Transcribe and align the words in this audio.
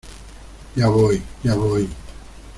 Ya 0.75 0.87
voy, 0.87 1.21
ya 1.43 1.53
voy. 1.53 1.87